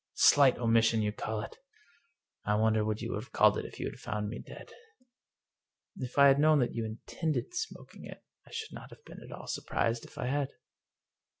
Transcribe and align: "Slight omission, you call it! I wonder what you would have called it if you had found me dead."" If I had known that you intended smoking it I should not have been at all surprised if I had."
"Slight 0.33 0.57
omission, 0.57 1.03
you 1.03 1.11
call 1.11 1.41
it! 1.41 1.59
I 2.43 2.55
wonder 2.55 2.83
what 2.83 3.01
you 3.01 3.11
would 3.11 3.21
have 3.21 3.31
called 3.31 3.59
it 3.59 3.65
if 3.65 3.79
you 3.79 3.85
had 3.85 3.99
found 3.99 4.29
me 4.29 4.39
dead."" 4.39 4.71
If 5.99 6.17
I 6.17 6.25
had 6.27 6.39
known 6.39 6.57
that 6.57 6.73
you 6.73 6.83
intended 6.85 7.53
smoking 7.53 8.05
it 8.05 8.23
I 8.43 8.49
should 8.49 8.73
not 8.73 8.89
have 8.89 9.05
been 9.05 9.21
at 9.21 9.31
all 9.31 9.45
surprised 9.45 10.03
if 10.03 10.17
I 10.17 10.25
had." 10.25 10.49